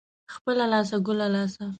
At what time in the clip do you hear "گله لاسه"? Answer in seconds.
1.07-1.63